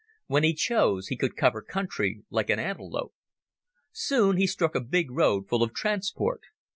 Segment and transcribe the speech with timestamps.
[0.25, 3.13] When he chose he could cover country like an antelope.
[3.91, 6.41] Soon he struck a big road full of transport.